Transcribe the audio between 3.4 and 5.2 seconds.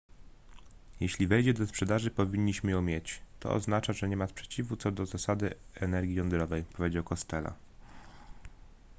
oznacza że nie ma sprzeciwu co do